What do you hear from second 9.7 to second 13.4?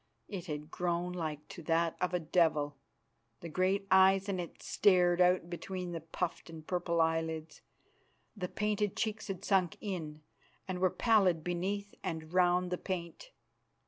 in and were pallid beneath and round the paint.